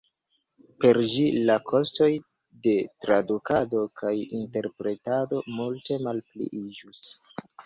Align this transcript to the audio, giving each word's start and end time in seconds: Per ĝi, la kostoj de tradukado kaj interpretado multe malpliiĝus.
Per 0.83 0.99
ĝi, 1.15 1.25
la 1.49 1.57
kostoj 1.71 2.07
de 2.67 2.73
tradukado 3.05 3.83
kaj 4.03 4.15
interpretado 4.41 5.45
multe 5.61 6.01
malpliiĝus. 6.11 7.05